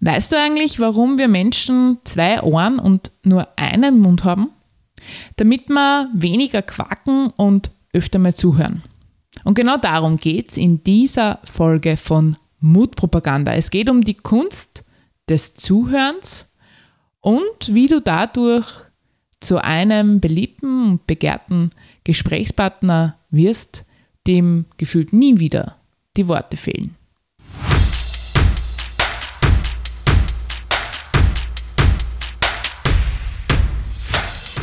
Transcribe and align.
Weißt 0.00 0.32
du 0.32 0.36
eigentlich, 0.36 0.80
warum 0.80 1.18
wir 1.18 1.28
Menschen 1.28 1.98
zwei 2.04 2.42
Ohren 2.42 2.78
und 2.78 3.12
nur 3.22 3.48
einen 3.56 4.00
Mund 4.00 4.24
haben? 4.24 4.50
Damit 5.36 5.68
wir 5.68 6.10
weniger 6.14 6.62
quaken 6.62 7.28
und 7.36 7.70
öfter 7.92 8.18
mal 8.18 8.34
zuhören. 8.34 8.82
Und 9.44 9.54
genau 9.54 9.76
darum 9.76 10.16
geht 10.16 10.50
es 10.50 10.56
in 10.56 10.82
dieser 10.84 11.38
Folge 11.44 11.96
von 11.96 12.36
Mutpropaganda. 12.60 13.54
Es 13.54 13.70
geht 13.70 13.88
um 13.88 14.02
die 14.02 14.14
Kunst 14.14 14.84
des 15.28 15.54
Zuhörens 15.54 16.46
und 17.20 17.74
wie 17.74 17.86
du 17.86 18.00
dadurch 18.00 18.66
zu 19.40 19.62
einem 19.62 20.20
beliebten 20.20 20.92
und 20.92 21.06
begehrten 21.06 21.70
Gesprächspartner 22.04 23.16
wirst, 23.30 23.84
dem 24.26 24.66
gefühlt 24.76 25.12
nie 25.12 25.38
wieder 25.38 25.76
die 26.16 26.28
Worte 26.28 26.56
fehlen. 26.56 26.96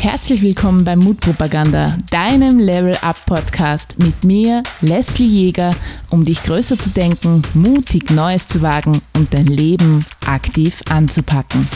Herzlich 0.10 0.42
willkommen 0.42 0.86
bei 0.86 0.96
Mutpropaganda, 0.96 1.98
deinem 2.10 2.60
Level 2.60 2.96
Up 3.02 3.18
Podcast 3.26 4.00
mit 4.00 4.24
mir, 4.24 4.64
Leslie 4.80 5.28
Jäger, 5.28 5.76
um 6.12 6.24
dich 6.24 6.42
größer 6.44 6.80
zu 6.80 6.92
denken, 6.92 7.42
mutig 7.54 8.10
Neues 8.10 8.48
zu 8.48 8.62
wagen 8.62 9.02
und 9.18 9.34
dein 9.34 9.48
Leben 9.48 10.06
aktiv 10.26 10.82
anzupacken. 10.88 11.68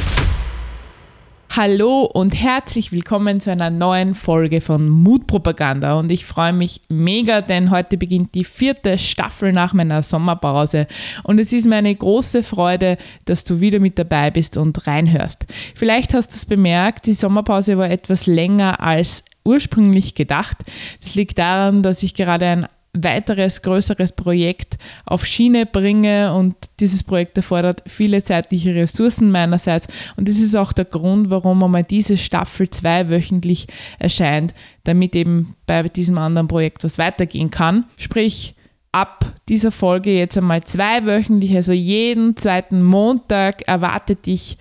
Hallo 1.53 2.03
und 2.03 2.33
herzlich 2.33 2.93
willkommen 2.93 3.41
zu 3.41 3.51
einer 3.51 3.69
neuen 3.69 4.15
Folge 4.15 4.61
von 4.61 4.87
Mutpropaganda. 4.87 5.95
Und 5.99 6.09
ich 6.09 6.25
freue 6.25 6.53
mich 6.53 6.79
mega, 6.87 7.41
denn 7.41 7.71
heute 7.71 7.97
beginnt 7.97 8.35
die 8.35 8.45
vierte 8.45 8.97
Staffel 8.97 9.51
nach 9.51 9.73
meiner 9.73 10.01
Sommerpause. 10.01 10.87
Und 11.23 11.39
es 11.39 11.51
ist 11.51 11.67
mir 11.67 11.75
eine 11.75 11.93
große 11.93 12.43
Freude, 12.43 12.95
dass 13.25 13.43
du 13.43 13.59
wieder 13.59 13.79
mit 13.79 13.99
dabei 13.99 14.31
bist 14.31 14.55
und 14.55 14.87
reinhörst. 14.87 15.45
Vielleicht 15.75 16.13
hast 16.13 16.29
du 16.29 16.35
es 16.37 16.45
bemerkt, 16.45 17.05
die 17.05 17.11
Sommerpause 17.11 17.77
war 17.77 17.89
etwas 17.89 18.27
länger 18.27 18.79
als 18.79 19.25
ursprünglich 19.43 20.15
gedacht. 20.15 20.55
Das 21.03 21.15
liegt 21.15 21.37
daran, 21.37 21.83
dass 21.83 22.01
ich 22.01 22.13
gerade 22.13 22.47
ein 22.47 22.67
weiteres, 22.93 23.61
größeres 23.61 24.11
Projekt 24.11 24.77
auf 25.05 25.25
Schiene 25.25 25.65
bringe 25.65 26.33
und 26.33 26.55
dieses 26.79 27.03
Projekt 27.03 27.37
erfordert 27.37 27.83
viele 27.87 28.21
zeitliche 28.21 28.75
Ressourcen 28.75 29.31
meinerseits 29.31 29.87
und 30.17 30.27
das 30.27 30.37
ist 30.37 30.55
auch 30.55 30.73
der 30.73 30.85
Grund, 30.85 31.29
warum 31.29 31.63
einmal 31.63 31.83
diese 31.83 32.17
Staffel 32.17 32.69
zweiwöchentlich 32.69 33.67
erscheint, 33.97 34.53
damit 34.83 35.15
eben 35.15 35.55
bei 35.65 35.83
diesem 35.83 36.17
anderen 36.17 36.49
Projekt 36.49 36.83
was 36.83 36.97
weitergehen 36.97 37.49
kann. 37.49 37.85
Sprich, 37.97 38.55
ab 38.91 39.35
dieser 39.47 39.71
Folge 39.71 40.11
jetzt 40.17 40.37
einmal 40.37 40.63
zweiwöchentlich, 40.63 41.55
also 41.55 41.71
jeden 41.71 42.35
zweiten 42.35 42.83
Montag 42.83 43.61
erwartet 43.67 44.25
dich 44.25 44.57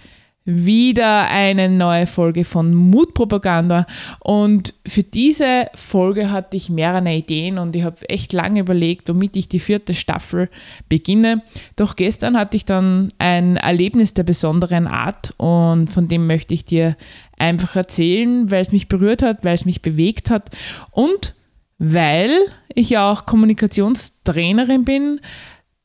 wieder 0.51 1.29
eine 1.29 1.69
neue 1.69 2.07
Folge 2.07 2.45
von 2.45 2.75
Mutpropaganda. 2.75 3.87
Und 4.21 4.75
für 4.87 5.03
diese 5.03 5.67
Folge 5.75 6.31
hatte 6.31 6.57
ich 6.57 6.71
mehrere 6.71 7.13
Ideen 7.15 7.59
und 7.59 7.75
ich 7.77 7.85
habe 7.85 8.09
echt 8.09 8.33
lange 8.33 8.61
überlegt, 8.61 9.09
womit 9.09 9.37
ich 9.37 9.49
die 9.49 9.61
vierte 9.61 9.95
Staffel 9.95 10.49
beginne. 10.89 11.43
Doch 11.77 11.97
gestern 11.97 12.37
hatte 12.37 12.57
ich 12.57 12.65
dann 12.65 13.09
ein 13.19 13.57
Erlebnis 13.57 14.15
der 14.15 14.25
besonderen 14.25 14.87
Art 14.87 15.35
und 15.37 15.91
von 15.91 16.09
dem 16.09 16.27
möchte 16.27 16.55
ich 16.55 16.65
dir 16.65 16.97
einfach 17.39 17.77
erzählen, 17.77 18.51
weil 18.51 18.63
es 18.63 18.73
mich 18.73 18.89
berührt 18.89 19.23
hat, 19.23 19.45
weil 19.45 19.55
es 19.55 19.65
mich 19.65 19.83
bewegt 19.83 20.31
hat 20.31 20.51
und 20.91 21.35
weil 21.79 22.31
ich 22.75 22.91
ja 22.91 23.11
auch 23.11 23.25
Kommunikationstrainerin 23.25 24.85
bin, 24.85 25.21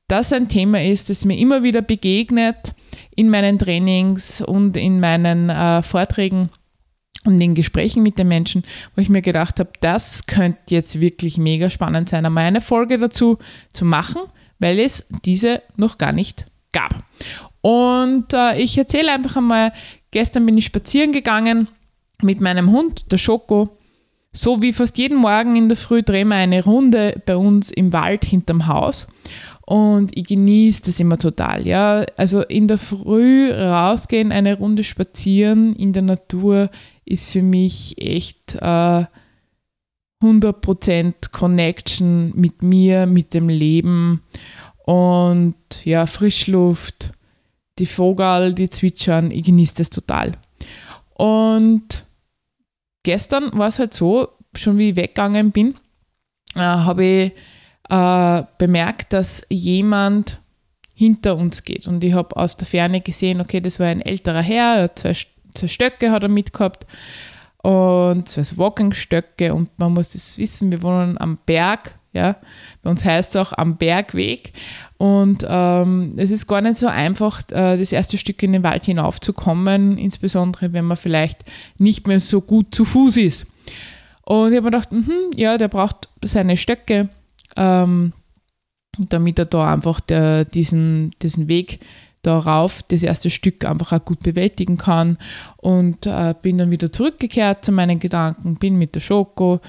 das 0.07 0.33
ein 0.33 0.47
Thema 0.47 0.83
ist, 0.83 1.09
das 1.09 1.25
mir 1.25 1.37
immer 1.37 1.63
wieder 1.63 1.81
begegnet 1.81 2.73
in 3.15 3.29
meinen 3.29 3.57
Trainings 3.57 4.41
und 4.41 4.77
in 4.77 4.99
meinen 4.99 5.49
äh, 5.49 5.81
Vorträgen 5.81 6.49
und 7.25 7.39
den 7.39 7.55
Gesprächen 7.55 8.03
mit 8.03 8.19
den 8.19 8.27
Menschen, 8.27 8.63
wo 8.95 9.01
ich 9.01 9.09
mir 9.09 9.21
gedacht 9.21 9.59
habe, 9.59 9.71
das 9.79 10.27
könnte 10.27 10.59
jetzt 10.75 10.99
wirklich 10.99 11.37
mega 11.37 11.69
spannend 11.69 12.09
sein, 12.09 12.25
einmal 12.25 12.45
eine 12.45 12.61
Folge 12.61 12.97
dazu 12.99 13.39
zu 13.73 13.83
machen, 13.83 14.21
weil 14.59 14.79
es 14.79 15.07
diese 15.25 15.61
noch 15.75 15.97
gar 15.97 16.11
nicht 16.11 16.45
gab. 16.71 17.03
Und 17.61 18.33
äh, 18.33 18.59
ich 18.59 18.77
erzähle 18.77 19.11
einfach 19.11 19.37
einmal, 19.37 19.73
gestern 20.11 20.45
bin 20.45 20.57
ich 20.57 20.65
spazieren 20.65 21.11
gegangen 21.11 21.67
mit 22.21 22.41
meinem 22.41 22.71
Hund, 22.71 23.11
der 23.11 23.17
Schoko. 23.17 23.75
So 24.31 24.61
wie 24.61 24.73
fast 24.73 24.97
jeden 24.97 25.17
Morgen 25.17 25.55
in 25.55 25.69
der 25.69 25.77
Früh 25.77 26.03
drehen 26.03 26.27
wir 26.27 26.35
eine 26.35 26.63
Runde 26.63 27.21
bei 27.25 27.37
uns 27.37 27.71
im 27.71 27.93
Wald 27.93 28.25
hinterm 28.25 28.67
Haus. 28.67 29.07
Und 29.65 30.15
ich 30.15 30.27
genieße 30.27 30.83
das 30.83 30.99
immer 30.99 31.17
total. 31.17 31.65
Ja? 31.65 32.05
Also 32.17 32.41
in 32.41 32.67
der 32.67 32.77
Früh 32.77 33.51
rausgehen, 33.51 34.31
eine 34.31 34.57
Runde 34.57 34.83
spazieren 34.83 35.75
in 35.75 35.91
der 35.91 36.03
Natur 36.03 36.69
ist 37.03 37.31
für 37.31 37.41
mich 37.41 37.95
echt 37.97 38.55
äh, 38.55 39.05
100% 40.23 41.31
Connection 41.31 42.31
mit 42.35 42.61
mir, 42.61 43.05
mit 43.05 43.33
dem 43.33 43.49
Leben 43.49 44.21
und 44.85 45.55
ja, 45.83 46.05
Frischluft, 46.05 47.11
die 47.79 47.85
Vogel, 47.85 48.53
die 48.53 48.69
zwitschern, 48.69 49.31
ich 49.31 49.45
genieße 49.45 49.75
das 49.77 49.89
total. 49.89 50.33
Und 51.15 52.05
gestern 53.03 53.51
war 53.57 53.67
es 53.67 53.79
halt 53.79 53.93
so, 53.93 54.29
schon 54.55 54.77
wie 54.77 54.91
ich 54.91 54.95
weggegangen 54.95 55.51
bin, 55.51 55.75
äh, 56.55 56.59
habe 56.59 57.05
ich 57.05 57.31
äh, 57.89 58.43
bemerkt, 58.57 59.13
dass 59.13 59.45
jemand 59.49 60.39
hinter 60.95 61.35
uns 61.35 61.63
geht. 61.63 61.87
Und 61.87 62.03
ich 62.03 62.13
habe 62.13 62.35
aus 62.37 62.55
der 62.55 62.67
Ferne 62.67 63.01
gesehen, 63.01 63.41
okay, 63.41 63.59
das 63.59 63.79
war 63.79 63.87
ein 63.87 64.01
älterer 64.01 64.41
Herr, 64.41 64.95
zwei, 64.95 65.13
zwei 65.53 65.67
Stöcke 65.67 66.11
hat 66.11 66.23
er 66.23 66.29
mitgehabt 66.29 66.87
und 67.61 68.27
zwei 68.29 68.43
Walking-Stöcke 68.57 69.53
und 69.53 69.77
man 69.77 69.93
muss 69.93 70.11
das 70.11 70.37
wissen, 70.37 70.71
wir 70.71 70.81
wohnen 70.83 71.17
am 71.17 71.37
Berg, 71.45 71.95
ja, 72.13 72.37
bei 72.81 72.89
uns 72.89 73.03
heißt 73.03 73.35
es 73.35 73.41
auch 73.41 73.51
am 73.53 73.75
Bergweg 73.75 74.53
und 74.97 75.45
ähm, 75.49 76.11
es 76.15 76.31
ist 76.31 76.47
gar 76.47 76.61
nicht 76.61 76.77
so 76.77 76.87
einfach, 76.87 77.41
äh, 77.51 77.75
das 77.75 77.91
erste 77.91 78.17
Stück 78.17 78.41
in 78.43 78.53
den 78.53 78.63
Wald 78.63 78.85
hinaufzukommen, 78.85 79.97
insbesondere 79.97 80.71
wenn 80.71 80.85
man 80.85 80.95
vielleicht 80.95 81.43
nicht 81.77 82.07
mehr 82.07 82.21
so 82.21 82.39
gut 82.39 82.73
zu 82.73 82.85
Fuß 82.85 83.17
ist. 83.17 83.47
Und 84.21 84.53
ich 84.53 84.57
habe 84.57 84.69
mir 84.69 84.71
gedacht, 84.71 84.91
mh, 84.91 85.07
ja, 85.35 85.57
der 85.57 85.67
braucht 85.67 86.07
seine 86.23 86.55
Stöcke, 86.55 87.09
ähm, 87.55 88.13
damit 88.97 89.39
er 89.39 89.45
da 89.45 89.73
einfach 89.73 89.99
der, 89.99 90.45
diesen, 90.45 91.11
diesen 91.21 91.47
Weg 91.47 91.79
darauf 92.25 92.81
das 92.83 93.03
erste 93.03 93.29
Stück 93.29 93.65
einfach 93.65 93.91
auch 93.91 94.03
gut 94.03 94.21
bewältigen 94.23 94.77
kann. 94.77 95.17
Und 95.57 96.05
äh, 96.05 96.33
bin 96.41 96.57
dann 96.57 96.71
wieder 96.71 96.91
zurückgekehrt 96.91 97.63
zu 97.63 97.71
meinen 97.71 97.99
Gedanken, 97.99 98.55
bin 98.55 98.77
mit 98.77 98.95
der 98.95 98.99
Schoko 98.99 99.59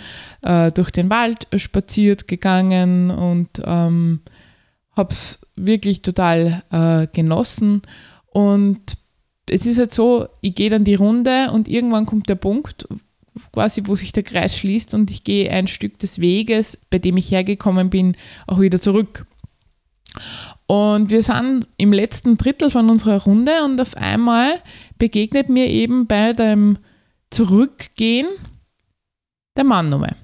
äh, 0.43 0.71
durch 0.73 0.91
den 0.91 1.11
Wald 1.11 1.47
spaziert 1.57 2.29
gegangen 2.29 3.11
und 3.11 3.63
ähm, 3.65 4.21
habe 4.97 5.11
es 5.11 5.47
wirklich 5.57 6.03
total 6.03 6.63
äh, 6.71 7.07
genossen. 7.13 7.83
Und 8.27 8.97
es 9.49 9.67
ist 9.67 9.79
halt 9.79 9.93
so, 9.93 10.29
ich 10.41 10.55
gehe 10.55 10.71
dann 10.71 10.85
die 10.85 10.95
Runde 10.95 11.51
und 11.53 11.69
irgendwann 11.69 12.07
kommt 12.07 12.29
der 12.29 12.35
Punkt, 12.37 12.89
quasi, 13.53 13.83
wo 13.85 13.95
sich 13.95 14.13
der 14.13 14.23
Kreis 14.23 14.57
schließt 14.57 14.95
und 14.95 15.11
ich 15.11 15.25
gehe 15.25 15.51
ein 15.51 15.67
Stück 15.67 15.99
des 15.99 16.21
Weges, 16.21 16.79
bei 16.91 16.99
dem 16.99 17.17
ich 17.17 17.31
hergekommen 17.31 17.91
bin, 17.91 18.17
auch 18.47 18.61
wieder 18.61 18.81
zurück. 18.81 19.27
Und 20.67 21.11
wir 21.11 21.23
sind 21.23 21.69
im 21.77 21.93
letzten 21.93 22.37
Drittel 22.37 22.71
von 22.71 22.91
unserer 22.91 23.23
Runde 23.23 23.65
und 23.65 23.81
auf 23.81 23.97
einmal 23.97 24.61
begegnet 24.99 25.49
mir 25.49 25.69
eben 25.69 26.07
bei 26.07 26.33
dem 26.33 26.79
Zurückgehen 27.31 28.27
der 29.57 29.65
Mann 29.65 29.89
nochmal. 29.89 30.17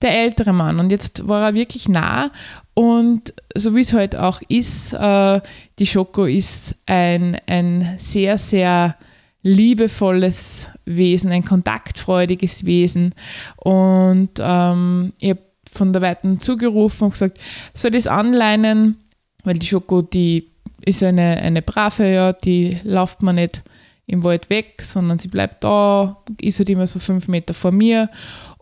Der 0.00 0.18
ältere 0.18 0.52
Mann. 0.52 0.80
Und 0.80 0.90
jetzt 0.90 1.28
war 1.28 1.48
er 1.48 1.54
wirklich 1.54 1.88
nah 1.88 2.30
und 2.74 3.34
so 3.54 3.74
wie 3.74 3.80
es 3.80 3.92
halt 3.92 4.16
auch 4.16 4.40
ist, 4.48 4.94
äh, 4.94 5.40
die 5.78 5.86
Schoko 5.86 6.24
ist 6.24 6.76
ein, 6.86 7.38
ein 7.46 7.96
sehr, 7.98 8.38
sehr 8.38 8.96
liebevolles 9.42 10.68
Wesen, 10.84 11.32
ein 11.32 11.44
kontaktfreudiges 11.44 12.64
Wesen. 12.64 13.14
Und 13.56 14.30
ähm, 14.40 15.12
ich 15.20 15.30
habe 15.30 15.42
von 15.70 15.92
der 15.92 16.02
Weiten 16.02 16.40
zugerufen 16.40 17.04
und 17.04 17.10
gesagt, 17.12 17.38
soll 17.74 17.90
das 17.90 18.06
anleinen, 18.06 18.98
weil 19.44 19.54
die 19.54 19.66
Schoko, 19.66 20.02
die 20.02 20.50
ist 20.84 21.02
eine, 21.02 21.38
eine 21.38 21.62
brave, 21.62 22.12
ja, 22.12 22.32
die 22.32 22.76
läuft 22.84 23.22
man 23.22 23.36
nicht 23.36 23.62
im 24.06 24.24
Wald 24.24 24.50
weg, 24.50 24.82
sondern 24.82 25.18
sie 25.18 25.28
bleibt 25.28 25.64
da, 25.64 26.18
ist 26.40 26.58
halt 26.58 26.70
immer 26.70 26.86
so 26.86 26.98
fünf 26.98 27.28
Meter 27.28 27.54
vor 27.54 27.72
mir. 27.72 28.10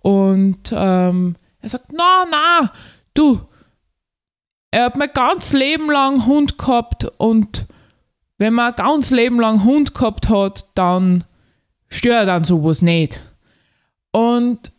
Und 0.02 0.72
ähm, 0.72 1.36
er 1.60 1.68
sagt, 1.68 1.92
na, 1.92 2.24
na, 2.30 2.70
du, 3.14 3.40
er 4.70 4.84
hat 4.84 4.96
mein 4.96 5.10
ganzes 5.12 5.52
Leben 5.52 5.90
lang 5.90 6.26
Hund 6.26 6.56
gehabt 6.56 7.04
und 7.18 7.66
wenn 8.40 8.54
man 8.54 8.72
ein 8.72 8.76
ganz 8.76 9.10
Leben 9.10 9.38
lang 9.38 9.64
Hund 9.64 9.94
gehabt 9.94 10.30
hat, 10.30 10.64
dann 10.74 11.24
stört 11.88 12.26
dann 12.26 12.42
sowas 12.42 12.80
nicht. 12.80 13.20
Und 14.12 14.72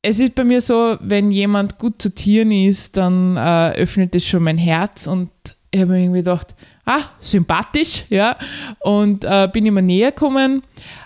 es 0.00 0.20
ist 0.20 0.36
bei 0.36 0.44
mir 0.44 0.60
so, 0.60 0.96
wenn 1.00 1.32
jemand 1.32 1.78
gut 1.78 2.00
zu 2.00 2.14
Tieren 2.14 2.52
ist, 2.52 2.96
dann 2.96 3.36
äh, 3.36 3.72
öffnet 3.72 4.14
es 4.14 4.24
schon 4.24 4.44
mein 4.44 4.58
Herz 4.58 5.08
und 5.08 5.30
ich 5.72 5.80
habe 5.80 5.90
mir 5.90 6.02
irgendwie 6.02 6.20
gedacht, 6.20 6.54
ah, 6.84 7.00
sympathisch, 7.18 8.04
ja, 8.10 8.36
und 8.78 9.24
äh, 9.24 9.48
bin 9.52 9.66
immer 9.66 9.82
näher 9.82 10.12
gekommen. 10.12 10.62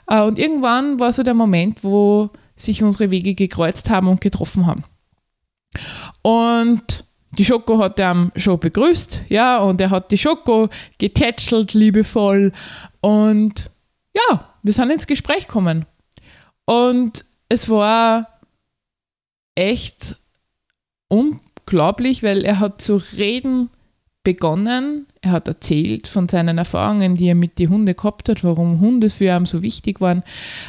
Äh, 0.09 0.21
und 0.21 0.39
irgendwann 0.39 1.01
war 1.01 1.11
so 1.11 1.23
der 1.23 1.33
Moment, 1.33 1.83
wo 1.83 2.29
sich 2.55 2.83
unsere 2.83 3.11
Wege 3.11 3.35
gekreuzt 3.35 3.89
haben 3.89 4.09
und 4.09 4.21
getroffen 4.21 4.67
haben. 4.67 4.85
Und 6.21 7.08
die 7.33 7.45
Schoko 7.45 7.79
hat 7.79 7.99
er 7.99 8.31
schon 8.37 8.59
begrüßt, 8.59 9.25
ja, 9.29 9.59
und 9.59 9.81
er 9.81 9.91
hat 9.91 10.11
die 10.11 10.19
Schoko 10.19 10.69
getätschelt, 10.99 11.75
liebevoll. 11.75 12.53
Und 13.01 13.71
ja, 14.15 14.55
wir 14.63 14.73
sind 14.73 14.91
ins 14.91 15.07
Gespräch 15.07 15.47
gekommen. 15.47 15.85
Und 16.65 17.25
es 17.49 17.69
war 17.69 18.41
echt 19.55 20.17
unglaublich, 21.09 22.23
weil 22.23 22.45
er 22.45 22.61
hat 22.61 22.81
zu 22.81 22.97
reden 23.17 23.71
begonnen. 24.25 25.07
Er 25.21 25.33
hat 25.33 25.49
erzählt 25.49 26.07
von 26.07 26.29
seinen 26.29 26.59
Erfahrungen, 26.59 27.15
die 27.15 27.29
er 27.29 27.35
mit 27.35 27.59
den 27.59 27.71
Hunden 27.71 27.95
gehabt 27.95 28.29
hat, 28.29 28.45
warum 28.45 28.81
Hunde 28.81 29.11
für 29.11 29.35
ihn 29.35 29.47
so 29.47 29.63
wichtig 29.63 30.01
waren. 30.01 30.23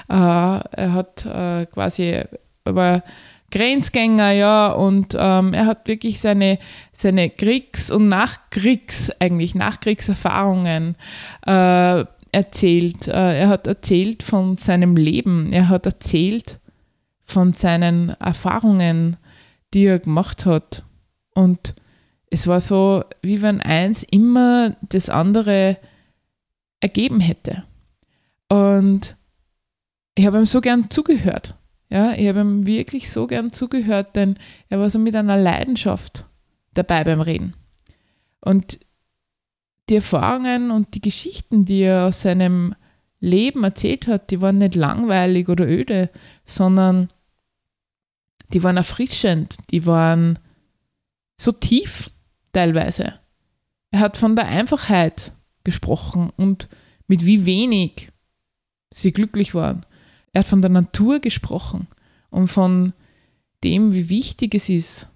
Äh, 0.07 0.13
er 0.13 0.93
hat 0.93 1.25
äh, 1.25 1.65
quasi, 1.65 2.21
war 2.63 3.03
Grenzgänger, 3.51 4.31
ja, 4.31 4.67
und 4.71 5.15
ähm, 5.17 5.53
er 5.53 5.65
hat 5.65 5.87
wirklich 5.87 6.19
seine, 6.19 6.59
seine 6.91 7.29
Kriegs- 7.29 7.91
und 7.91 8.07
Nachkriegs, 8.07 9.11
eigentlich 9.19 9.55
Nachkriegserfahrungen 9.55 10.95
äh, 11.45 12.05
erzählt. 12.31 13.07
Äh, 13.07 13.39
er 13.39 13.49
hat 13.49 13.67
erzählt 13.67 14.23
von 14.23 14.57
seinem 14.57 14.95
Leben. 14.95 15.51
Er 15.51 15.69
hat 15.69 15.85
erzählt 15.85 16.59
von 17.25 17.53
seinen 17.53 18.09
Erfahrungen, 18.09 19.17
die 19.73 19.85
er 19.85 19.99
gemacht 19.99 20.45
hat. 20.45 20.83
Und 21.33 21.75
es 22.29 22.47
war 22.47 22.61
so, 22.61 23.03
wie 23.21 23.41
wenn 23.41 23.61
eins 23.61 24.03
immer 24.03 24.75
das 24.81 25.09
andere 25.09 25.77
ergeben 26.79 27.19
hätte. 27.19 27.63
Und 28.49 29.15
ich 30.15 30.25
habe 30.25 30.37
ihm 30.37 30.45
so 30.45 30.61
gern 30.61 30.89
zugehört. 30.89 31.55
Ja, 31.89 32.13
ich 32.13 32.27
habe 32.27 32.41
ihm 32.41 32.65
wirklich 32.65 33.09
so 33.09 33.25
gern 33.25 33.51
zugehört, 33.51 34.15
denn 34.15 34.35
er 34.69 34.79
war 34.79 34.89
so 34.89 34.99
mit 34.99 35.15
einer 35.15 35.37
Leidenschaft 35.37 36.25
dabei 36.73 37.03
beim 37.03 37.21
Reden. 37.21 37.55
Und 38.41 38.79
die 39.89 39.95
Erfahrungen 39.95 40.69
und 40.69 40.93
die 40.93 41.01
Geschichten, 41.01 41.65
die 41.65 41.81
er 41.81 42.05
aus 42.05 42.21
seinem 42.21 42.75
Leben 43.19 43.63
erzählt 43.63 44.07
hat, 44.07 44.29
die 44.29 44.39
waren 44.41 44.59
nicht 44.59 44.75
langweilig 44.75 45.49
oder 45.49 45.67
öde, 45.67 46.09
sondern 46.45 47.09
die 48.53 48.63
waren 48.63 48.77
erfrischend, 48.77 49.57
die 49.71 49.85
waren 49.85 50.39
so 51.37 51.51
tief 51.51 52.11
teilweise. 52.53 53.19
Er 53.91 53.99
hat 53.99 54.17
von 54.17 54.35
der 54.35 54.47
Einfachheit 54.47 55.31
gesprochen 55.63 56.31
und 56.37 56.69
mit 57.07 57.25
wie 57.25 57.45
wenig 57.45 58.11
sie 58.91 59.11
glücklich 59.11 59.55
waren. 59.55 59.85
Er 60.33 60.39
hat 60.39 60.47
von 60.47 60.61
der 60.61 60.69
Natur 60.69 61.19
gesprochen 61.19 61.87
und 62.29 62.47
von 62.47 62.93
dem, 63.63 63.93
wie 63.93 64.09
wichtig 64.09 64.55
es 64.55 64.69
ist, 64.69 65.07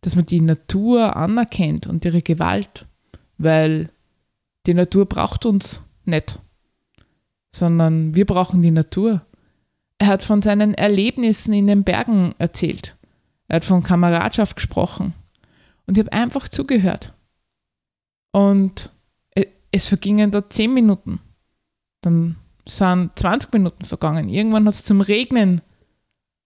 dass 0.00 0.16
man 0.16 0.26
die 0.26 0.40
Natur 0.40 1.16
anerkennt 1.16 1.86
und 1.86 2.04
ihre 2.04 2.22
Gewalt, 2.22 2.86
weil 3.38 3.90
die 4.66 4.74
Natur 4.74 5.06
braucht 5.06 5.46
uns 5.46 5.82
nicht, 6.04 6.38
sondern 7.52 8.14
wir 8.14 8.26
brauchen 8.26 8.62
die 8.62 8.70
Natur. 8.70 9.24
Er 9.98 10.08
hat 10.08 10.24
von 10.24 10.42
seinen 10.42 10.74
Erlebnissen 10.74 11.54
in 11.54 11.66
den 11.66 11.84
Bergen 11.84 12.34
erzählt. 12.38 12.96
Er 13.48 13.56
hat 13.56 13.64
von 13.64 13.82
Kameradschaft 13.82 14.56
gesprochen. 14.56 15.14
Und 15.86 15.96
ich 15.96 16.04
habe 16.04 16.12
einfach 16.12 16.48
zugehört. 16.48 17.12
Und 18.32 18.90
es 19.70 19.88
vergingen 19.88 20.30
da 20.30 20.48
zehn 20.48 20.72
Minuten. 20.72 21.20
Dann 22.00 22.36
sind 22.66 23.18
20 23.18 23.52
Minuten 23.52 23.84
vergangen. 23.84 24.28
Irgendwann 24.28 24.66
hat 24.66 24.74
es 24.74 24.84
zum 24.84 25.00
Regnen 25.00 25.60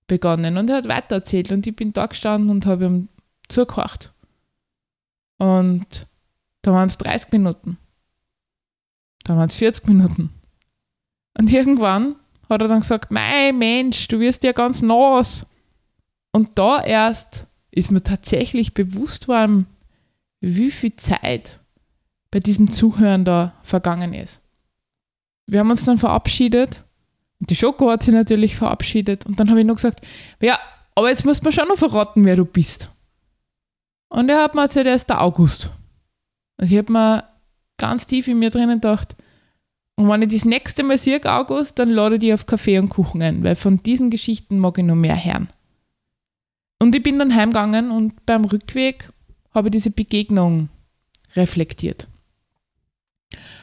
begonnen 0.06 0.56
und 0.56 0.70
er 0.70 0.76
hat 0.76 0.88
weitererzählt 0.88 1.52
und 1.52 1.66
ich 1.66 1.76
bin 1.76 1.92
da 1.92 2.06
gestanden 2.06 2.50
und 2.50 2.66
habe 2.66 2.86
ihm 2.86 3.08
zugehört. 3.48 4.12
Und 5.38 6.06
da 6.62 6.72
waren 6.72 6.88
es 6.88 6.98
30 6.98 7.32
Minuten. 7.32 7.78
Dann 9.24 9.36
waren 9.36 9.48
es 9.48 9.54
40 9.54 9.86
Minuten. 9.86 10.30
Und 11.38 11.52
irgendwann 11.52 12.16
hat 12.48 12.62
er 12.62 12.68
dann 12.68 12.80
gesagt, 12.80 13.12
mein 13.12 13.58
Mensch, 13.58 14.08
du 14.08 14.18
wirst 14.18 14.42
ja 14.42 14.52
ganz 14.52 14.82
nass. 14.82 15.46
Und 16.32 16.58
da 16.58 16.82
erst 16.82 17.46
ist 17.70 17.92
mir 17.92 18.02
tatsächlich 18.02 18.74
bewusst 18.74 19.28
worden, 19.28 19.66
wie 20.40 20.70
viel 20.70 20.96
Zeit 20.96 21.60
bei 22.30 22.40
diesem 22.40 22.72
Zuhören 22.72 23.24
da 23.24 23.54
vergangen 23.62 24.14
ist 24.14 24.40
wir 25.48 25.60
haben 25.60 25.70
uns 25.70 25.84
dann 25.84 25.98
verabschiedet. 25.98 26.84
Und 27.40 27.50
die 27.50 27.56
Schoko 27.56 27.90
hat 27.90 28.02
sich 28.02 28.14
natürlich 28.14 28.54
verabschiedet. 28.54 29.26
Und 29.26 29.40
dann 29.40 29.50
habe 29.50 29.60
ich 29.60 29.66
noch 29.66 29.76
gesagt, 29.76 30.06
ja, 30.40 30.58
aber 30.94 31.08
jetzt 31.08 31.24
musst 31.24 31.42
du 31.42 31.48
mir 31.48 31.52
schon 31.52 31.68
noch 31.68 31.78
verraten, 31.78 32.24
wer 32.24 32.36
du 32.36 32.44
bist. 32.44 32.90
Und 34.08 34.28
er 34.28 34.42
hat 34.42 34.54
mir 34.54 34.62
erzählt, 34.62 34.86
er 34.86 34.94
ist 34.94 35.08
der 35.08 35.20
August. 35.20 35.70
Und 36.58 36.70
ich 36.70 36.76
habe 36.76 36.92
mir 36.92 37.24
ganz 37.78 38.06
tief 38.06 38.28
in 38.28 38.38
mir 38.38 38.50
drinnen 38.50 38.80
gedacht, 38.80 39.16
und 39.96 40.08
wenn 40.08 40.22
ich 40.22 40.32
das 40.32 40.44
nächste 40.44 40.84
Mal 40.84 40.96
sehe, 40.96 41.20
August, 41.24 41.78
dann 41.80 41.90
lade 41.90 42.14
ich 42.14 42.20
dich 42.20 42.32
auf 42.32 42.46
Kaffee 42.46 42.78
und 42.78 42.88
Kuchen 42.88 43.20
ein, 43.20 43.42
weil 43.42 43.56
von 43.56 43.82
diesen 43.82 44.10
Geschichten 44.10 44.60
mag 44.60 44.78
ich 44.78 44.84
noch 44.84 44.94
mehr 44.94 45.16
hören. 45.24 45.48
Und 46.78 46.94
ich 46.94 47.02
bin 47.02 47.18
dann 47.18 47.34
heimgegangen 47.34 47.90
und 47.90 48.24
beim 48.24 48.44
Rückweg 48.44 49.08
habe 49.52 49.68
ich 49.68 49.72
diese 49.72 49.90
Begegnung 49.90 50.68
reflektiert. 51.34 52.06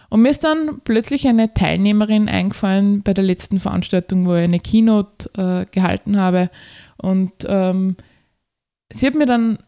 Und 0.09 0.21
mir 0.21 0.29
ist 0.29 0.43
dann 0.43 0.81
plötzlich 0.83 1.27
eine 1.27 1.53
Teilnehmerin 1.53 2.29
eingefallen 2.29 3.01
bei 3.01 3.13
der 3.13 3.23
letzten 3.23 3.59
Veranstaltung, 3.59 4.25
wo 4.25 4.35
ich 4.35 4.43
eine 4.43 4.59
Keynote 4.59 5.29
äh, 5.37 5.65
gehalten 5.71 6.19
habe. 6.19 6.49
Und 6.97 7.31
ähm, 7.47 7.95
sie 8.91 9.07
hat 9.07 9.15
mir 9.15 9.25
dann 9.25 9.59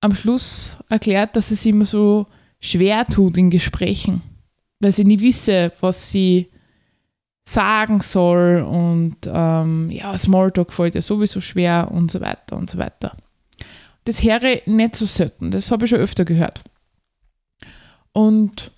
am 0.00 0.14
Schluss 0.14 0.78
erklärt, 0.88 1.36
dass 1.36 1.50
es 1.50 1.64
immer 1.64 1.84
so 1.84 2.26
schwer 2.60 3.06
tut 3.06 3.38
in 3.38 3.50
Gesprächen, 3.50 4.22
weil 4.80 4.92
sie 4.92 5.04
nie 5.04 5.20
wisse, 5.20 5.72
was 5.80 6.10
sie 6.10 6.48
sagen 7.44 8.00
soll 8.00 8.64
und 8.68 9.16
ähm, 9.26 9.90
ja, 9.90 10.16
Smalltalk 10.16 10.72
fällt 10.72 10.94
ja 10.94 11.02
sowieso 11.02 11.40
schwer 11.40 11.90
und 11.90 12.10
so 12.10 12.20
weiter 12.20 12.56
und 12.56 12.70
so 12.70 12.78
weiter. 12.78 13.16
Das 14.04 14.22
höre 14.22 14.44
ich 14.44 14.66
nicht 14.66 14.96
so 14.96 15.06
selten, 15.06 15.50
das 15.50 15.70
habe 15.70 15.84
ich 15.84 15.90
schon 15.90 15.98
öfter 15.98 16.24
gehört. 16.24 16.62
Und 18.12 18.72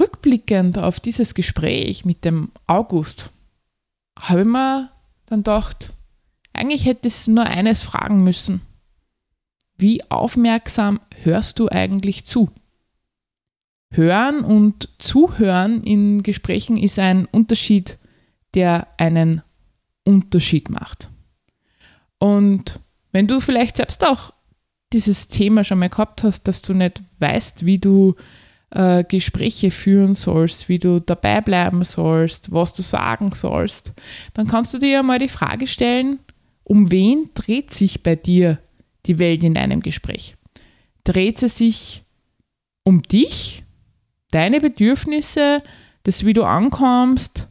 rückblickend 0.00 0.78
auf 0.78 1.00
dieses 1.00 1.34
Gespräch 1.34 2.04
mit 2.04 2.24
dem 2.24 2.50
August 2.66 3.30
habe 4.18 4.40
ich 4.40 4.46
mir 4.46 4.90
dann 5.26 5.40
gedacht, 5.40 5.92
eigentlich 6.52 6.84
hätte 6.84 7.08
ich 7.08 7.26
nur 7.26 7.44
eines 7.44 7.82
fragen 7.82 8.22
müssen. 8.22 8.60
Wie 9.78 10.02
aufmerksam 10.10 11.00
hörst 11.22 11.58
du 11.58 11.68
eigentlich 11.68 12.24
zu? 12.24 12.50
Hören 13.90 14.44
und 14.44 14.88
Zuhören 14.98 15.82
in 15.82 16.22
Gesprächen 16.22 16.76
ist 16.76 16.98
ein 16.98 17.26
Unterschied, 17.26 17.98
der 18.54 18.88
einen 18.96 19.42
Unterschied 20.04 20.70
macht. 20.70 21.10
Und 22.18 22.80
wenn 23.12 23.26
du 23.26 23.40
vielleicht 23.40 23.76
selbst 23.76 24.04
auch 24.04 24.32
dieses 24.92 25.28
Thema 25.28 25.64
schon 25.64 25.78
mal 25.78 25.88
gehabt 25.88 26.22
hast, 26.22 26.44
dass 26.44 26.62
du 26.62 26.74
nicht 26.74 27.02
weißt, 27.18 27.66
wie 27.66 27.78
du 27.78 28.14
äh, 28.72 29.04
Gespräche 29.04 29.70
führen 29.70 30.14
sollst, 30.14 30.68
wie 30.68 30.78
du 30.78 31.00
dabei 31.00 31.40
bleiben 31.40 31.84
sollst, 31.84 32.52
was 32.52 32.72
du 32.72 32.82
sagen 32.82 33.32
sollst, 33.32 33.92
dann 34.34 34.46
kannst 34.46 34.72
du 34.74 34.78
dir 34.78 34.90
ja 34.90 35.02
mal 35.02 35.18
die 35.18 35.28
Frage 35.28 35.66
stellen, 35.66 36.18
um 36.64 36.90
wen 36.90 37.30
dreht 37.34 37.72
sich 37.74 38.02
bei 38.02 38.16
dir 38.16 38.58
die 39.06 39.18
Welt 39.18 39.44
in 39.44 39.56
einem 39.56 39.80
Gespräch? 39.80 40.36
Dreht 41.04 41.38
sie 41.38 41.48
sich 41.48 42.04
um 42.84 43.02
dich, 43.02 43.64
deine 44.30 44.60
Bedürfnisse, 44.60 45.62
das, 46.04 46.24
wie 46.24 46.32
du 46.32 46.44
ankommst, 46.44 47.48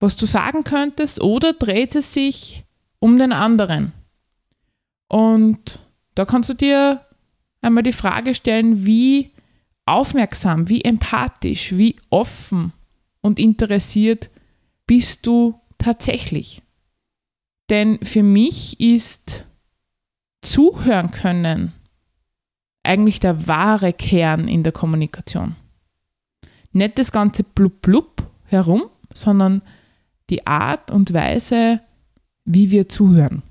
was 0.00 0.16
du 0.16 0.26
sagen 0.26 0.64
könntest, 0.64 1.20
oder 1.20 1.52
dreht 1.52 1.92
sie 1.92 2.02
sich 2.02 2.64
um 2.98 3.18
den 3.18 3.32
anderen? 3.32 3.92
Und 5.08 5.80
da 6.14 6.24
kannst 6.24 6.50
du 6.50 6.54
dir 6.54 7.04
einmal 7.60 7.82
die 7.82 7.92
Frage 7.92 8.34
stellen, 8.34 8.86
wie 8.86 9.32
aufmerksam, 9.88 10.68
wie 10.68 10.82
empathisch, 10.82 11.76
wie 11.76 11.96
offen 12.10 12.72
und 13.20 13.38
interessiert 13.38 14.30
bist 14.86 15.26
du 15.26 15.60
tatsächlich. 15.78 16.62
Denn 17.70 17.98
für 18.02 18.22
mich 18.22 18.80
ist 18.80 19.46
zuhören 20.42 21.10
können 21.10 21.72
eigentlich 22.82 23.20
der 23.20 23.46
wahre 23.46 23.92
Kern 23.92 24.48
in 24.48 24.62
der 24.62 24.72
Kommunikation. 24.72 25.56
Nicht 26.72 26.98
das 26.98 27.12
ganze 27.12 27.44
blub 27.44 27.82
blub 27.82 28.26
herum, 28.44 28.84
sondern 29.12 29.62
die 30.30 30.46
Art 30.46 30.90
und 30.90 31.12
Weise, 31.12 31.80
wie 32.44 32.70
wir 32.70 32.88
zuhören. 32.88 33.42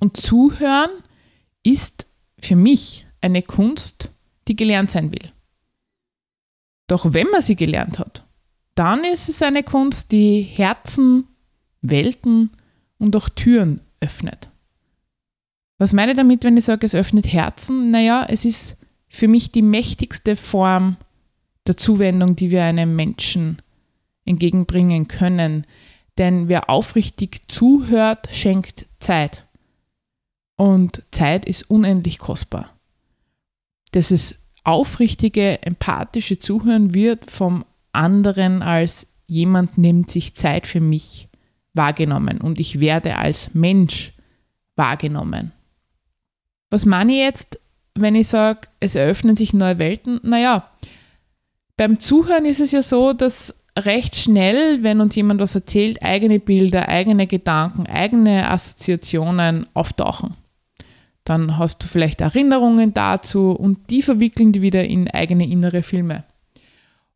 Und 0.00 0.16
zuhören 0.16 0.90
ist 1.62 2.06
für 2.38 2.56
mich 2.56 3.06
eine 3.20 3.42
Kunst, 3.42 4.10
die 4.48 4.56
gelernt 4.56 4.90
sein 4.90 5.12
will. 5.12 5.32
Doch 6.86 7.12
wenn 7.12 7.28
man 7.30 7.42
sie 7.42 7.56
gelernt 7.56 7.98
hat, 7.98 8.26
dann 8.74 9.04
ist 9.04 9.28
es 9.28 9.42
eine 9.42 9.62
Kunst, 9.62 10.12
die 10.12 10.42
Herzen, 10.42 11.28
Welten 11.80 12.50
und 12.98 13.14
auch 13.16 13.28
Türen 13.28 13.80
öffnet. 14.00 14.50
Was 15.78 15.92
meine 15.92 16.12
ich 16.12 16.16
damit, 16.16 16.44
wenn 16.44 16.56
ich 16.56 16.64
sage, 16.64 16.86
es 16.86 16.94
öffnet 16.94 17.32
Herzen? 17.32 17.90
Naja, 17.90 18.26
es 18.28 18.44
ist 18.44 18.76
für 19.08 19.28
mich 19.28 19.52
die 19.52 19.62
mächtigste 19.62 20.36
Form 20.36 20.96
der 21.66 21.76
Zuwendung, 21.76 22.36
die 22.36 22.50
wir 22.50 22.64
einem 22.64 22.96
Menschen 22.96 23.62
entgegenbringen 24.24 25.08
können. 25.08 25.66
Denn 26.18 26.48
wer 26.48 26.70
aufrichtig 26.70 27.48
zuhört, 27.48 28.28
schenkt 28.32 28.86
Zeit. 29.00 29.46
Und 30.56 31.02
Zeit 31.10 31.44
ist 31.46 31.68
unendlich 31.70 32.18
kostbar. 32.18 32.70
Dieses 33.94 34.36
aufrichtige, 34.64 35.62
empathische 35.62 36.38
Zuhören 36.38 36.94
wird 36.94 37.30
vom 37.30 37.64
anderen 37.92 38.62
als 38.62 39.06
jemand 39.26 39.78
nimmt 39.78 40.10
sich 40.10 40.34
Zeit 40.34 40.66
für 40.66 40.80
mich 40.80 41.28
wahrgenommen 41.74 42.40
und 42.40 42.60
ich 42.60 42.80
werde 42.80 43.16
als 43.16 43.54
Mensch 43.54 44.12
wahrgenommen. 44.76 45.52
Was 46.70 46.86
meine 46.86 47.12
ich 47.12 47.18
jetzt, 47.18 47.60
wenn 47.94 48.14
ich 48.14 48.28
sage, 48.28 48.68
es 48.80 48.94
eröffnen 48.94 49.36
sich 49.36 49.52
neue 49.52 49.78
Welten? 49.78 50.20
Naja, 50.22 50.68
beim 51.76 52.00
Zuhören 52.00 52.46
ist 52.46 52.60
es 52.60 52.72
ja 52.72 52.82
so, 52.82 53.12
dass 53.12 53.54
recht 53.76 54.16
schnell, 54.16 54.82
wenn 54.82 55.00
uns 55.00 55.14
jemand 55.14 55.40
was 55.40 55.54
erzählt, 55.54 56.02
eigene 56.02 56.38
Bilder, 56.38 56.88
eigene 56.88 57.26
Gedanken, 57.26 57.86
eigene 57.86 58.50
Assoziationen 58.50 59.66
auftauchen. 59.74 60.36
Dann 61.24 61.56
hast 61.58 61.82
du 61.82 61.86
vielleicht 61.86 62.20
Erinnerungen 62.20 62.92
dazu 62.92 63.52
und 63.52 63.90
die 63.90 64.02
verwickeln 64.02 64.52
die 64.52 64.62
wieder 64.62 64.84
in 64.84 65.10
eigene 65.10 65.48
innere 65.48 65.82
Filme. 65.82 66.24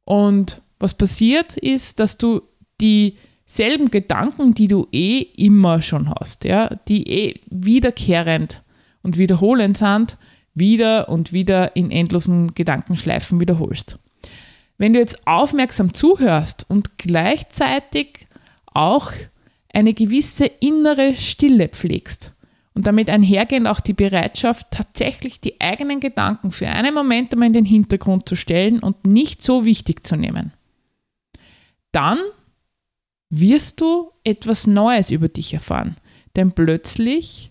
Und 0.05 0.63
was 0.79 0.95
passiert 0.95 1.57
ist, 1.57 2.01
dass 2.01 2.17
du 2.17 2.41
dieselben 2.81 3.91
Gedanken, 3.91 4.55
die 4.55 4.69
du 4.69 4.87
eh 4.93 5.19
immer 5.21 5.83
schon 5.83 6.09
hast, 6.09 6.45
ja, 6.45 6.71
die 6.89 7.07
eh 7.11 7.41
wiederkehrend 7.51 8.63
und 9.03 9.19
wiederholend 9.19 9.77
sind, 9.77 10.17
wieder 10.55 11.09
und 11.09 11.33
wieder 11.33 11.77
in 11.77 11.91
endlosen 11.91 12.55
Gedankenschleifen 12.55 13.41
wiederholst. 13.41 13.99
Wenn 14.79 14.93
du 14.93 15.01
jetzt 15.01 15.27
aufmerksam 15.27 15.93
zuhörst 15.93 16.65
und 16.69 16.99
gleichzeitig 16.99 18.27
auch 18.67 19.13
eine 19.73 19.93
gewisse 19.93 20.47
innere 20.47 21.15
Stille 21.17 21.69
pflegst, 21.69 22.33
und 22.79 22.87
damit 22.87 23.11
einhergehend 23.11 23.67
auch 23.67 23.81
die 23.81 23.93
Bereitschaft, 23.93 24.69
tatsächlich 24.71 25.41
die 25.41 25.61
eigenen 25.61 25.99
Gedanken 25.99 26.53
für 26.53 26.69
einen 26.69 26.95
Moment 26.95 27.33
einmal 27.33 27.49
in 27.49 27.53
den 27.53 27.65
Hintergrund 27.65 28.29
zu 28.29 28.37
stellen 28.37 28.79
und 28.79 29.05
nicht 29.05 29.43
so 29.43 29.65
wichtig 29.65 30.07
zu 30.07 30.15
nehmen. 30.15 30.53
Dann 31.91 32.21
wirst 33.31 33.81
du 33.81 34.13
etwas 34.23 34.69
Neues 34.69 35.11
über 35.11 35.27
dich 35.27 35.55
erfahren. 35.55 35.97
Denn 36.37 36.53
plötzlich 36.53 37.51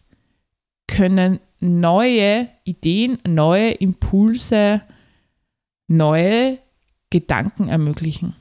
können 0.88 1.42
neue 1.60 2.48
Ideen, 2.64 3.18
neue 3.28 3.72
Impulse, 3.72 4.82
neue 5.90 6.60
Gedanken 7.10 7.68
ermöglichen. 7.68 8.34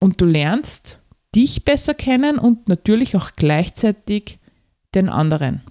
Und 0.00 0.20
du 0.20 0.24
lernst 0.24 1.02
dich 1.36 1.64
besser 1.64 1.94
kennen 1.94 2.40
und 2.40 2.68
natürlich 2.68 3.14
auch 3.14 3.30
gleichzeitig 3.36 4.40
den 4.94 5.08
anderen. 5.08 5.62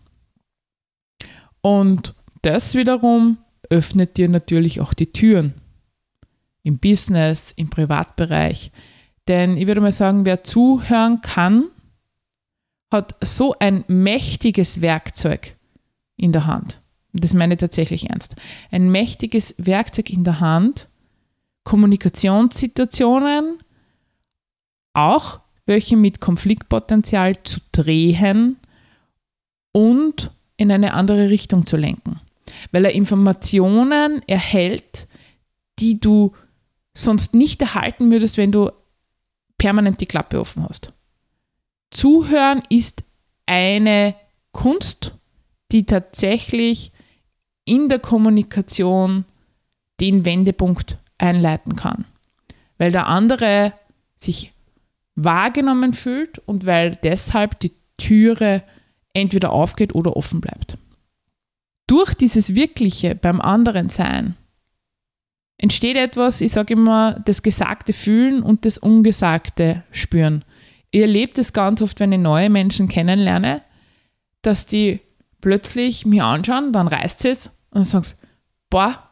Und 1.61 2.15
das 2.41 2.75
wiederum 2.75 3.37
öffnet 3.69 4.17
dir 4.17 4.29
natürlich 4.29 4.81
auch 4.81 4.93
die 4.93 5.11
Türen 5.11 5.53
im 6.63 6.79
Business, 6.79 7.53
im 7.55 7.69
Privatbereich. 7.69 8.71
Denn 9.27 9.57
ich 9.57 9.67
würde 9.67 9.81
mal 9.81 9.91
sagen, 9.91 10.25
wer 10.25 10.43
zuhören 10.43 11.21
kann, 11.21 11.65
hat 12.91 13.15
so 13.23 13.55
ein 13.59 13.83
mächtiges 13.87 14.81
Werkzeug 14.81 15.55
in 16.17 16.31
der 16.31 16.45
Hand. 16.45 16.81
Das 17.13 17.33
meine 17.33 17.53
ich 17.55 17.59
tatsächlich 17.59 18.09
ernst. 18.09 18.35
Ein 18.71 18.91
mächtiges 18.91 19.55
Werkzeug 19.57 20.09
in 20.09 20.23
der 20.23 20.39
Hand, 20.39 20.87
Kommunikationssituationen, 21.63 23.59
auch 24.93 25.39
welche 25.65 25.95
mit 25.95 26.19
Konfliktpotenzial 26.19 27.41
zu 27.43 27.59
drehen 27.71 28.57
und 29.71 30.31
in 30.57 30.71
eine 30.71 30.93
andere 30.93 31.29
Richtung 31.29 31.65
zu 31.65 31.77
lenken. 31.77 32.19
Weil 32.71 32.85
er 32.85 32.91
Informationen 32.91 34.21
erhält, 34.27 35.07
die 35.79 35.99
du 35.99 36.33
sonst 36.93 37.33
nicht 37.33 37.61
erhalten 37.61 38.11
würdest, 38.11 38.37
wenn 38.37 38.51
du 38.51 38.71
permanent 39.57 40.01
die 40.01 40.05
Klappe 40.05 40.39
offen 40.39 40.67
hast. 40.67 40.93
Zuhören 41.91 42.61
ist 42.69 43.03
eine 43.45 44.15
Kunst, 44.51 45.15
die 45.71 45.85
tatsächlich 45.85 46.91
in 47.65 47.89
der 47.89 47.99
Kommunikation 47.99 49.25
den 49.99 50.25
Wendepunkt 50.25 50.97
einleiten 51.17 51.75
kann. 51.75 52.05
Weil 52.77 52.91
der 52.91 53.07
andere 53.07 53.73
sich 54.15 54.51
wahrgenommen 55.15 55.93
fühlt 55.93 56.39
und 56.39 56.65
weil 56.65 56.95
deshalb 56.95 57.59
die 57.59 57.73
Türe 57.97 58.63
entweder 59.13 59.51
aufgeht 59.51 59.95
oder 59.95 60.15
offen 60.15 60.41
bleibt. 60.41 60.77
Durch 61.87 62.13
dieses 62.13 62.55
Wirkliche 62.55 63.15
beim 63.15 63.41
anderen 63.41 63.89
Sein 63.89 64.35
entsteht 65.57 65.97
etwas, 65.97 66.41
ich 66.41 66.51
sage 66.51 66.73
immer, 66.73 67.19
das 67.25 67.43
Gesagte 67.43 67.93
fühlen 67.93 68.41
und 68.41 68.65
das 68.65 68.77
Ungesagte 68.77 69.83
spüren. 69.91 70.43
Ich 70.89 71.01
erlebe 71.01 71.33
das 71.33 71.53
ganz 71.53 71.81
oft, 71.81 71.99
wenn 71.99 72.11
ich 72.11 72.19
neue 72.19 72.49
Menschen 72.49 72.87
kennenlerne, 72.87 73.61
dass 74.41 74.65
die 74.65 75.01
plötzlich 75.39 76.05
mich 76.05 76.21
anschauen, 76.21 76.73
dann 76.73 76.87
reißt 76.87 77.25
es 77.25 77.47
und 77.47 77.77
dann 77.77 77.83
sagst 77.83 78.17
boah, 78.71 79.03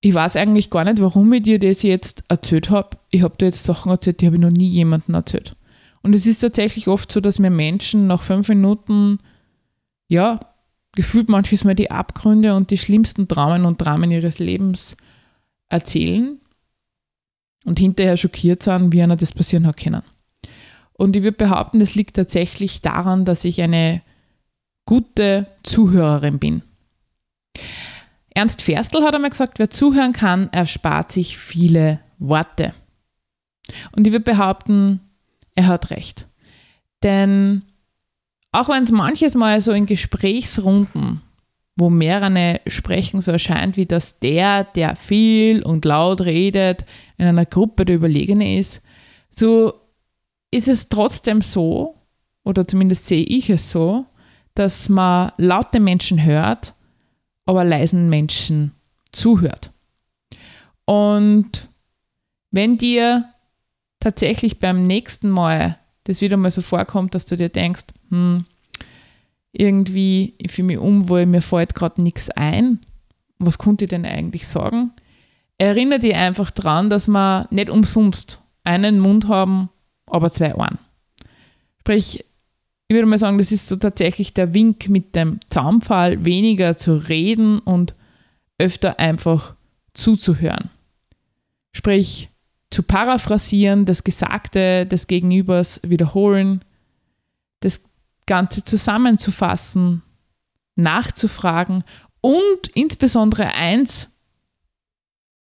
ich 0.00 0.14
weiß 0.14 0.36
eigentlich 0.36 0.70
gar 0.70 0.84
nicht, 0.84 1.00
warum 1.00 1.30
ich 1.34 1.42
dir 1.42 1.58
das 1.58 1.82
jetzt 1.82 2.24
erzählt 2.28 2.70
habe. 2.70 2.96
Ich 3.10 3.22
habe 3.22 3.36
dir 3.36 3.46
jetzt 3.46 3.64
Sachen 3.64 3.90
erzählt, 3.90 4.20
die 4.20 4.26
habe 4.26 4.36
ich 4.36 4.42
noch 4.42 4.50
nie 4.50 4.68
jemandem 4.68 5.14
erzählt. 5.14 5.56
Und 6.04 6.12
es 6.12 6.26
ist 6.26 6.40
tatsächlich 6.40 6.86
oft 6.86 7.10
so, 7.10 7.20
dass 7.20 7.38
mir 7.38 7.48
Menschen 7.48 8.06
nach 8.06 8.20
fünf 8.20 8.50
Minuten, 8.50 9.20
ja, 10.06 10.38
gefühlt 10.94 11.30
manchmal 11.30 11.70
mal 11.70 11.74
die 11.74 11.90
Abgründe 11.90 12.54
und 12.54 12.70
die 12.70 12.76
schlimmsten 12.76 13.26
Dramen 13.26 13.64
und 13.64 13.78
Dramen 13.78 14.10
ihres 14.10 14.38
Lebens 14.38 14.98
erzählen 15.70 16.38
und 17.64 17.78
hinterher 17.78 18.18
schockiert 18.18 18.62
sind, 18.62 18.92
wie 18.92 19.02
einer 19.02 19.16
das 19.16 19.32
passieren 19.32 19.66
hat 19.66 19.78
können. 19.78 20.02
Und 20.92 21.16
ich 21.16 21.22
würde 21.22 21.38
behaupten, 21.38 21.80
das 21.80 21.94
liegt 21.94 22.16
tatsächlich 22.16 22.82
daran, 22.82 23.24
dass 23.24 23.46
ich 23.46 23.62
eine 23.62 24.02
gute 24.84 25.46
Zuhörerin 25.62 26.38
bin. 26.38 26.62
Ernst 28.28 28.60
Ferstl 28.60 29.02
hat 29.04 29.14
einmal 29.14 29.30
gesagt, 29.30 29.58
wer 29.58 29.70
zuhören 29.70 30.12
kann, 30.12 30.52
erspart 30.52 31.12
sich 31.12 31.38
viele 31.38 32.00
Worte. 32.18 32.74
Und 33.96 34.06
ich 34.06 34.12
würde 34.12 34.24
behaupten, 34.24 35.00
er 35.54 35.66
hat 35.66 35.90
recht. 35.90 36.26
Denn 37.02 37.62
auch 38.52 38.68
wenn 38.68 38.82
es 38.82 38.92
manches 38.92 39.34
Mal 39.34 39.60
so 39.60 39.72
in 39.72 39.86
Gesprächsrunden, 39.86 41.22
wo 41.76 41.90
mehrere 41.90 42.60
sprechen, 42.66 43.20
so 43.20 43.32
erscheint, 43.32 43.76
wie 43.76 43.86
dass 43.86 44.20
der, 44.20 44.64
der 44.64 44.94
viel 44.94 45.62
und 45.62 45.84
laut 45.84 46.20
redet, 46.20 46.84
in 47.18 47.26
einer 47.26 47.46
Gruppe 47.46 47.84
der 47.84 47.96
Überlegene 47.96 48.58
ist, 48.58 48.80
so 49.28 49.74
ist 50.50 50.68
es 50.68 50.88
trotzdem 50.88 51.42
so, 51.42 51.96
oder 52.44 52.66
zumindest 52.66 53.06
sehe 53.06 53.24
ich 53.24 53.50
es 53.50 53.70
so, 53.70 54.06
dass 54.54 54.88
man 54.88 55.32
laute 55.36 55.80
Menschen 55.80 56.22
hört, 56.22 56.74
aber 57.44 57.64
leisen 57.64 58.08
Menschen 58.08 58.72
zuhört. 59.10 59.72
Und 60.84 61.68
wenn 62.50 62.78
dir 62.78 63.33
tatsächlich 64.04 64.58
beim 64.58 64.82
nächsten 64.82 65.30
Mal 65.30 65.78
das 66.04 66.20
wieder 66.20 66.36
mal 66.36 66.50
so 66.50 66.60
vorkommt, 66.60 67.14
dass 67.14 67.24
du 67.24 67.38
dir 67.38 67.48
denkst, 67.48 67.84
hm, 68.10 68.44
irgendwie, 69.52 70.34
ich 70.36 70.52
fühle 70.52 70.66
mich 70.66 70.78
unwohl, 70.78 71.24
mir 71.24 71.40
fällt 71.40 71.74
gerade 71.74 72.02
nichts 72.02 72.28
ein, 72.28 72.80
was 73.38 73.56
konnte 73.56 73.86
ich 73.86 73.88
denn 73.88 74.04
eigentlich 74.04 74.46
sagen? 74.46 74.92
Erinnere 75.56 76.00
dich 76.00 76.14
einfach 76.14 76.50
daran, 76.50 76.90
dass 76.90 77.08
wir 77.08 77.46
nicht 77.50 77.70
umsonst 77.70 78.42
einen 78.62 79.00
Mund 79.00 79.28
haben, 79.28 79.70
aber 80.06 80.30
zwei 80.30 80.54
Ohren. 80.54 80.78
Sprich, 81.80 82.24
ich 82.88 82.94
würde 82.94 83.06
mal 83.06 83.18
sagen, 83.18 83.38
das 83.38 83.52
ist 83.52 83.68
so 83.68 83.76
tatsächlich 83.76 84.34
der 84.34 84.52
Wink 84.52 84.90
mit 84.90 85.14
dem 85.14 85.40
Zaunpfahl, 85.48 86.26
weniger 86.26 86.76
zu 86.76 87.08
reden 87.08 87.58
und 87.58 87.94
öfter 88.58 88.98
einfach 88.98 89.54
zuzuhören. 89.94 90.68
Sprich, 91.72 92.28
zu 92.74 92.82
paraphrasieren, 92.82 93.84
das 93.84 94.02
Gesagte 94.02 94.84
des 94.84 95.06
Gegenübers 95.06 95.80
wiederholen, 95.84 96.64
das 97.60 97.82
Ganze 98.26 98.64
zusammenzufassen, 98.64 100.02
nachzufragen 100.74 101.84
und 102.20 102.68
insbesondere 102.74 103.46
eins, 103.46 104.08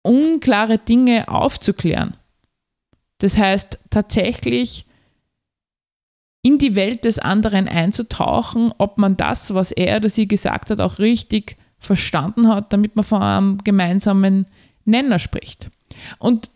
unklare 0.03 0.79
Dinge 0.79 1.27
aufzuklären. 1.27 2.17
Das 3.19 3.37
heißt, 3.37 3.81
tatsächlich 3.91 4.87
in 6.43 6.59
die 6.59 6.77
Welt 6.77 7.05
des 7.05 7.19
anderen 7.19 7.67
einzutauchen, 7.67 8.73
ob 8.79 8.99
man 8.99 9.17
das, 9.17 9.53
was 9.53 9.73
er 9.73 9.97
oder 9.97 10.11
sie 10.11 10.29
gesagt 10.29 10.71
hat, 10.71 10.81
auch 10.81 11.01
richtig 11.01 11.57
verstanden 11.81 12.47
hat, 12.47 12.73
damit 12.73 12.95
man 12.95 13.05
von 13.05 13.21
einem 13.21 13.59
gemeinsamen 13.65 14.47
Nenner 14.85 15.19
spricht. 15.19 15.71
Und 16.21 16.51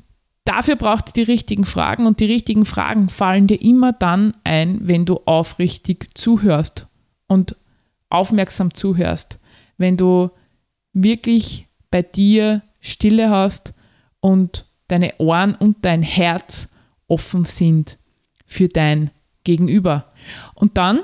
dafür 0.50 0.74
braucht 0.74 1.06
es 1.08 1.12
die 1.12 1.22
richtigen 1.22 1.64
Fragen 1.64 2.06
und 2.06 2.18
die 2.18 2.24
richtigen 2.24 2.64
Fragen 2.64 3.08
fallen 3.08 3.46
dir 3.46 3.62
immer 3.62 3.92
dann 3.92 4.32
ein, 4.42 4.80
wenn 4.82 5.06
du 5.06 5.20
aufrichtig 5.24 6.08
zuhörst 6.18 6.88
und 7.28 7.54
aufmerksam 8.08 8.74
zuhörst, 8.74 9.38
wenn 9.78 9.96
du 9.96 10.30
wirklich 10.92 11.68
bei 11.92 12.02
dir 12.02 12.62
Stille 12.80 13.30
hast 13.30 13.74
und 14.18 14.66
deine 14.88 15.14
Ohren 15.18 15.54
und 15.54 15.84
dein 15.84 16.02
Herz 16.02 16.68
offen 17.06 17.44
sind 17.44 17.98
für 18.44 18.66
dein 18.66 19.12
Gegenüber. 19.44 20.12
Und 20.54 20.78
dann 20.78 20.98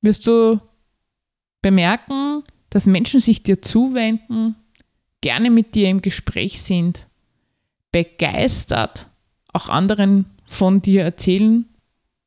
wirst 0.00 0.26
du 0.26 0.60
bemerken, 1.62 2.42
dass 2.70 2.86
Menschen 2.86 3.20
sich 3.20 3.44
dir 3.44 3.62
zuwenden, 3.62 4.56
gerne 5.20 5.50
mit 5.50 5.76
dir 5.76 5.88
im 5.88 6.02
Gespräch 6.02 6.60
sind, 6.62 7.07
begeistert 7.92 9.06
auch 9.52 9.68
anderen 9.68 10.26
von 10.46 10.82
dir 10.82 11.02
erzählen, 11.02 11.66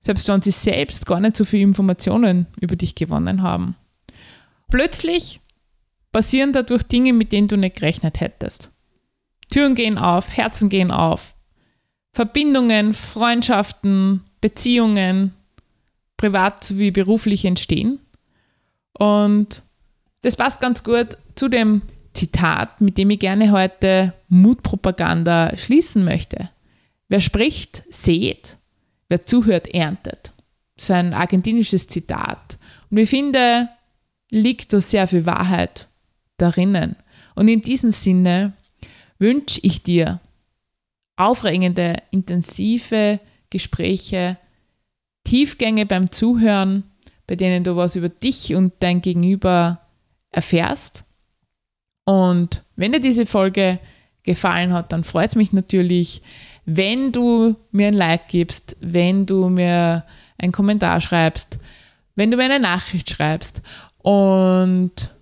selbst 0.01 0.27
wenn 0.27 0.41
sie 0.41 0.51
selbst 0.51 1.06
gar 1.06 1.20
nicht 1.20 1.38
so 1.38 1.46
viele 1.46 1.63
Informationen 1.63 2.48
über 2.60 2.75
dich 2.75 2.96
gewonnen 2.96 3.41
haben. 3.41 3.75
Plötzlich 4.70 5.39
passieren 6.12 6.53
dadurch 6.53 6.84
Dinge, 6.84 7.13
mit 7.13 7.32
denen 7.32 7.48
du 7.48 7.58
nicht 7.58 7.75
gerechnet 7.75 8.20
hättest. 8.20 8.72
Türen 9.50 9.75
gehen 9.75 9.98
auf, 9.98 10.36
Herzen 10.36 10.70
gehen 10.70 10.91
auf, 10.91 11.36
Verbindungen, 12.13 12.94
Freundschaften, 12.94 14.24
Beziehungen, 14.39 15.34
privat 16.18 16.63
sowie 16.63 16.91
beruflich 16.91 17.46
entstehen. 17.46 18.00
Und 18.98 19.63
das 20.22 20.36
passt 20.36 20.62
ganz 20.62 20.84
gut 20.84 21.18
zu 21.36 21.48
dem 21.48 21.82
Zitat, 22.13 22.82
mit 22.82 22.98
dem 22.98 23.10
ich 23.10 23.20
gerne 23.20 23.51
heute 23.51 24.13
Mutpropaganda 24.27 25.58
schließen 25.58 26.03
möchte. 26.03 26.50
Wer 27.08 27.22
spricht, 27.22 27.84
seht, 27.89 28.58
wer 29.10 29.25
zuhört, 29.25 29.68
erntet. 29.74 30.34
Das 30.75 30.86
ist 30.86 30.91
ein 30.91 31.13
argentinisches 31.13 31.88
Zitat. 31.88 32.58
Und 32.89 32.98
ich 32.98 33.10
finde, 33.10 33.70
liegt 34.30 34.74
da 34.74 34.82
sehr 34.82 35.08
viel 35.08 35.25
Wahrheit 35.25 35.88
darinnen. 36.38 36.96
Und 37.36 37.48
in 37.48 37.62
diesem 37.62 37.91
Sinne 37.91 38.53
wünsche 39.20 39.60
ich 39.63 39.84
dir 39.84 40.20
aufregende, 41.15 41.98
intensive 42.12 43.20
Gespräche, 43.50 44.38
Tiefgänge 45.24 45.86
beim 45.86 46.12
Zuhören, 46.12 46.84
bei 47.27 47.36
denen 47.36 47.63
du 47.63 47.75
was 47.75 47.96
über 47.96 48.10
dich 48.10 48.56
und 48.56 48.74
dein 48.80 49.01
Gegenüber 49.01 49.80
erfährst. 50.32 51.03
Und 52.05 52.63
wenn 52.75 52.91
dir 52.91 53.00
diese 53.00 53.25
Folge 53.25 53.79
gefallen 54.24 54.74
hat, 54.74 54.91
dann 54.91 55.03
freut 55.03 55.29
es 55.29 55.36
mich 55.36 55.53
natürlich, 55.53 56.22
wenn 56.65 57.12
du 57.12 57.55
mir 57.72 57.88
ein 57.88 57.93
Like 57.93 58.27
gibst, 58.27 58.75
wenn 58.81 59.25
du 59.25 59.50
mir 59.50 60.05
einen 60.38 60.51
Kommentar 60.51 61.01
schreibst, 61.01 61.60
wenn 62.15 62.31
du 62.31 62.38
mir 62.38 62.43
eine 62.43 62.60
Nachricht 62.60 63.10
schreibst. 63.10 63.62
Und 64.00 65.15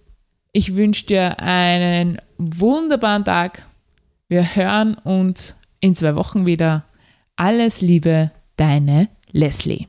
ich 0.52 0.76
wünsche 0.76 1.06
dir 1.06 1.40
einen 1.40 2.18
wunderbaren 2.38 3.26
Tag. 3.26 3.64
Wir 4.28 4.56
hören 4.56 4.96
uns 4.96 5.56
in 5.80 5.96
zwei 5.96 6.16
Wochen 6.16 6.46
wieder. 6.46 6.86
Alles 7.36 7.82
Liebe, 7.82 8.32
deine 8.58 9.10
Leslie. 9.32 9.89